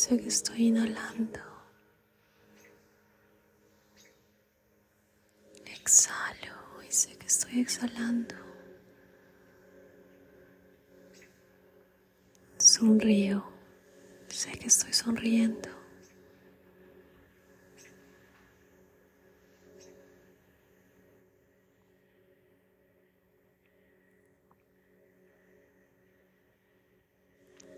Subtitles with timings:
[0.00, 1.40] Sé que estoy inhalando.
[5.66, 8.36] Exhalo y sé que estoy exhalando.
[12.58, 13.42] Sonrío,
[14.28, 15.68] sé que estoy sonriendo.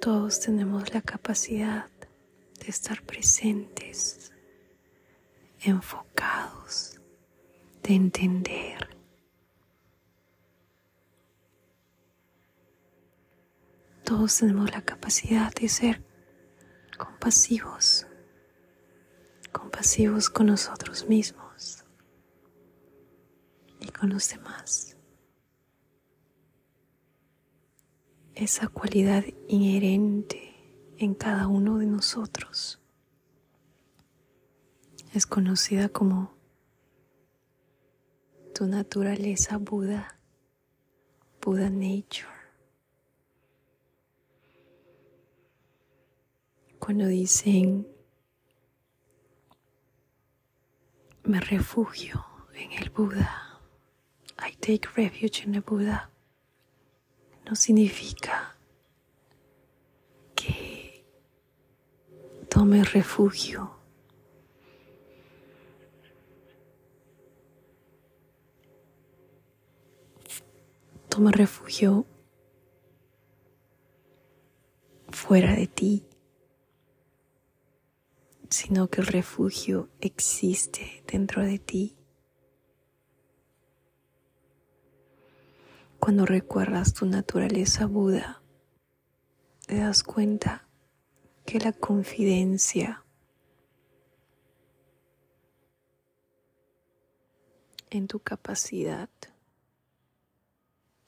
[0.00, 1.86] Todos tenemos la capacidad
[2.70, 4.32] estar presentes,
[5.60, 7.00] enfocados,
[7.82, 8.96] de entender.
[14.04, 16.02] Todos tenemos la capacidad de ser
[16.96, 18.06] compasivos,
[19.52, 21.84] compasivos con nosotros mismos
[23.80, 24.98] y con los demás.
[28.38, 30.47] esa cualidad inherente
[30.98, 32.80] en cada uno de nosotros.
[35.14, 36.34] Es conocida como
[38.54, 40.18] tu naturaleza Buda,
[41.40, 42.26] Buda Nature.
[46.78, 47.86] Cuando dicen,
[51.24, 53.60] me refugio en el Buda,
[54.38, 56.10] I take refuge in the Buddha
[57.48, 58.57] no significa
[62.58, 63.70] tome refugio
[71.08, 72.04] tome refugio
[75.08, 76.04] fuera de ti,
[78.50, 81.96] sino que el refugio existe dentro de ti.
[86.00, 88.42] Cuando recuerdas tu naturaleza Buda,
[89.64, 90.67] te das cuenta
[91.48, 93.02] que la confidencia
[97.88, 99.08] en tu capacidad,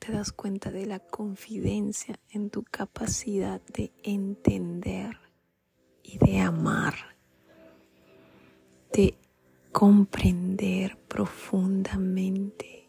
[0.00, 5.20] te das cuenta de la confidencia en tu capacidad de entender
[6.02, 6.94] y de amar,
[8.92, 9.16] de
[9.70, 12.88] comprender profundamente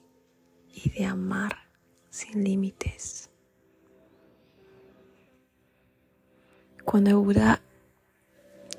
[0.74, 1.70] y de amar
[2.10, 3.30] sin límites.
[6.86, 7.62] Cuando Buda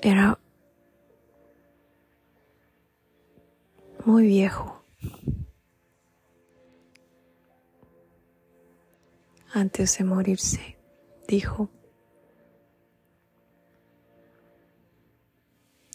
[0.01, 0.39] era
[4.05, 4.81] muy viejo,
[9.53, 10.79] antes de morirse,
[11.27, 11.69] dijo,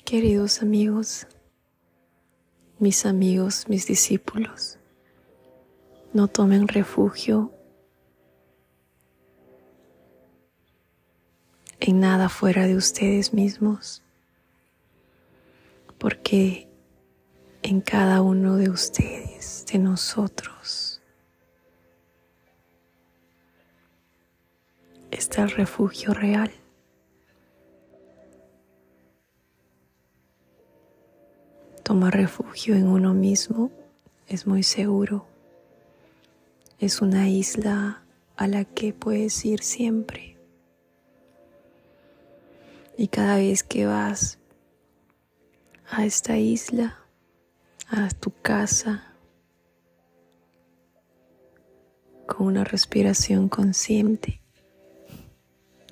[0.04, 1.28] queridos amigos,
[2.78, 4.78] mis amigos, mis discípulos,
[6.14, 7.54] no tomen refugio
[11.82, 14.02] en nada fuera de ustedes mismos,
[15.98, 16.70] porque
[17.62, 21.02] en cada uno de ustedes, de nosotros,
[25.12, 26.52] está el refugio real.
[31.84, 33.70] Tomar refugio en uno mismo
[34.30, 35.28] es muy seguro
[36.82, 38.02] es una isla
[38.38, 40.31] a la que puedes ir siempre.
[42.98, 44.40] Y cada vez que vas
[45.90, 46.98] a esta isla,
[47.90, 49.14] a tu casa,
[52.28, 54.42] con una respiración consciente,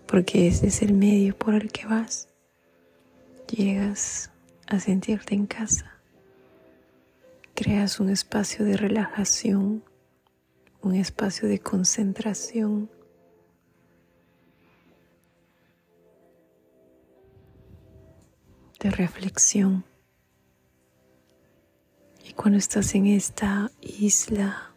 [0.07, 2.29] porque ese es el medio por el que vas,
[3.47, 4.31] llegas
[4.67, 5.99] a sentirte en casa,
[7.55, 9.83] creas un espacio de relajación
[10.81, 12.89] un espacio de concentración.
[18.79, 19.83] De reflexión.
[22.23, 24.71] Y cuando estás en esta isla,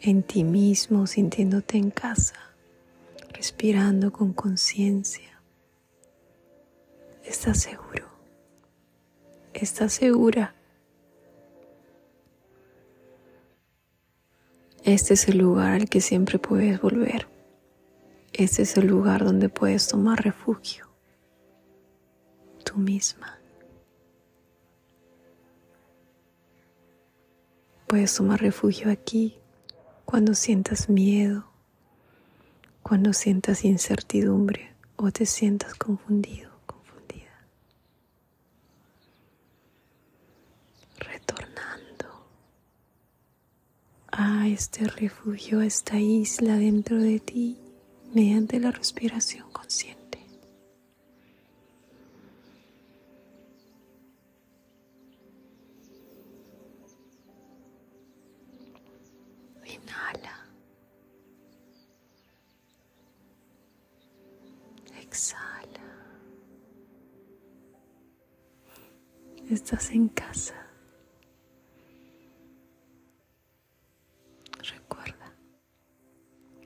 [0.00, 2.36] en ti mismo, sintiéndote en casa,
[3.32, 5.40] respirando con conciencia,
[7.24, 8.08] estás seguro,
[9.54, 10.56] estás segura
[14.86, 17.26] Este es el lugar al que siempre puedes volver.
[18.32, 20.85] Este es el lugar donde puedes tomar refugio.
[22.76, 23.38] Misma.
[27.86, 29.38] Puedes tomar refugio aquí
[30.04, 31.46] cuando sientas miedo,
[32.82, 37.46] cuando sientas incertidumbre o te sientas confundido, confundida.
[40.98, 42.26] Retornando
[44.12, 47.58] a este refugio, a esta isla dentro de ti
[48.12, 49.95] mediante la respiración consciente.
[59.86, 60.36] Inhala.
[65.00, 65.86] Exhala.
[69.48, 70.54] Estás en casa.
[74.58, 75.32] Recuerda,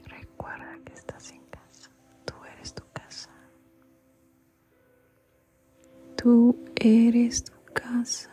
[0.07, 1.91] recuerda que estás en casa.
[2.25, 3.31] Tú eres tu casa.
[6.17, 8.31] Tú eres tu casa.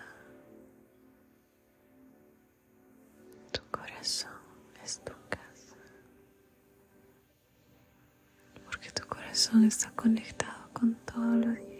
[3.51, 4.37] Tu corazón
[4.88, 5.75] tu casa.
[8.66, 11.76] Porque tu corazón está conectado con todo lo divino,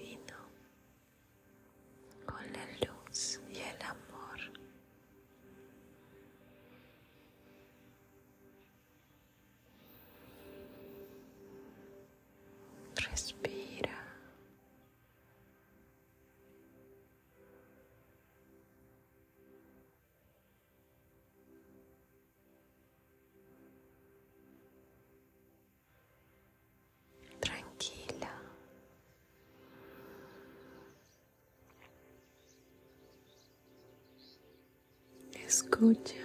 [35.70, 36.16] Escucha.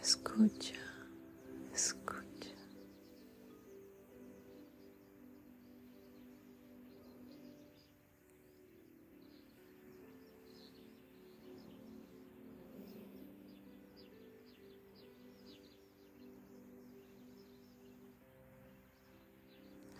[0.00, 0.74] Escucha.
[1.74, 2.54] Escucha.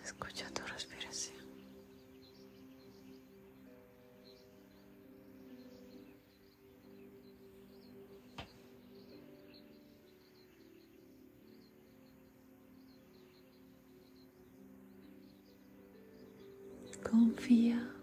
[0.05, 1.46] Escucha tu respiración.
[17.11, 17.96] Confía